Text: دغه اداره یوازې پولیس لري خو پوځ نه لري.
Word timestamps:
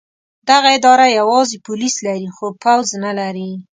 دغه 0.49 0.69
اداره 0.77 1.05
یوازې 1.19 1.57
پولیس 1.67 1.95
لري 2.07 2.27
خو 2.35 2.45
پوځ 2.63 2.87
نه 3.03 3.11
لري. 3.19 3.49